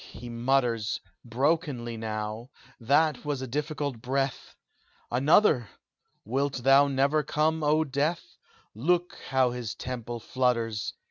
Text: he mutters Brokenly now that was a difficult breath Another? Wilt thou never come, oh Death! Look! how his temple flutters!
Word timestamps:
he 0.13 0.29
mutters 0.29 0.99
Brokenly 1.23 1.95
now 1.95 2.49
that 2.79 3.23
was 3.23 3.43
a 3.43 3.47
difficult 3.47 4.01
breath 4.01 4.55
Another? 5.11 5.69
Wilt 6.25 6.63
thou 6.63 6.87
never 6.87 7.21
come, 7.21 7.63
oh 7.63 7.83
Death! 7.83 8.35
Look! 8.73 9.13
how 9.29 9.51
his 9.51 9.75
temple 9.75 10.19
flutters! 10.19 10.95